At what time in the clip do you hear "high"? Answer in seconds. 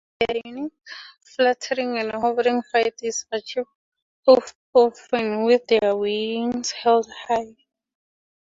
7.27-7.55